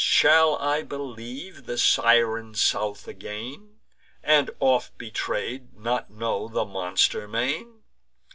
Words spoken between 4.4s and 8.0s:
oft betray'd, not know the monster main?"